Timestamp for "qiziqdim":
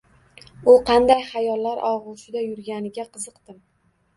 3.15-3.63